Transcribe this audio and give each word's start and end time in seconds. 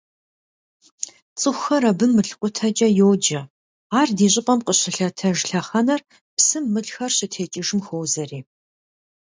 ЦӀыхухэр 1.39 1.83
абы 1.91 2.05
«мылкъутэкӀэ» 2.13 2.87
йоджэ, 2.99 3.41
ар 3.99 4.09
ди 4.17 4.27
щӀыпӀэм 4.33 4.59
къыщылъэтэж 4.65 5.37
лъэхъэнэр 5.49 6.01
псым 6.35 6.65
мылхэр 6.73 7.11
щытекӀыжым 7.17 7.79
хуозэри. 7.85 8.39